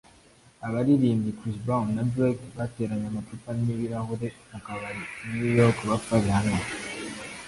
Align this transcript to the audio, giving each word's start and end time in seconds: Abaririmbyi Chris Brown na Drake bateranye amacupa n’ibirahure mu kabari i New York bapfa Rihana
Abaririmbyi 0.65 1.31
Chris 1.39 1.57
Brown 1.63 1.87
na 1.95 2.03
Drake 2.11 2.45
bateranye 2.57 3.07
amacupa 3.09 3.49
n’ibirahure 3.63 4.27
mu 4.51 4.59
kabari 4.65 5.01
i 5.23 5.27
New 5.33 5.51
York 5.59 5.77
bapfa 5.89 6.15
Rihana 6.23 6.57